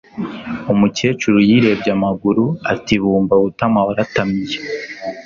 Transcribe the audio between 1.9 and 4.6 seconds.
amaguru ati bumba butama waratamiye